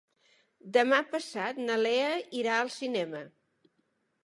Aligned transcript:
Demà 0.77 1.01
passat 1.11 1.59
na 1.67 1.77
Lea 1.83 2.09
irà 2.41 2.57
al 2.63 2.73
cinema. 2.79 3.25